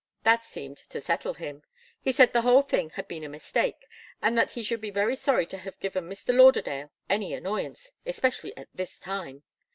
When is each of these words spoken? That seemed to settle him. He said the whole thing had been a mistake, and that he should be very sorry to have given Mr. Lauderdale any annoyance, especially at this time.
That 0.23 0.43
seemed 0.43 0.77
to 0.89 0.99
settle 0.99 1.35
him. 1.35 1.61
He 2.01 2.11
said 2.11 2.33
the 2.33 2.41
whole 2.41 2.63
thing 2.63 2.89
had 2.89 3.07
been 3.07 3.23
a 3.23 3.29
mistake, 3.29 3.85
and 4.19 4.35
that 4.35 4.53
he 4.53 4.63
should 4.63 4.81
be 4.81 4.89
very 4.89 5.15
sorry 5.15 5.45
to 5.45 5.59
have 5.59 5.79
given 5.79 6.09
Mr. 6.09 6.35
Lauderdale 6.35 6.89
any 7.07 7.35
annoyance, 7.35 7.91
especially 8.03 8.57
at 8.57 8.69
this 8.73 8.99
time. 8.99 9.43